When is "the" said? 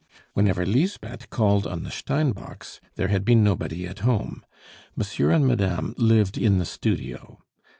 1.83-1.91, 6.57-6.65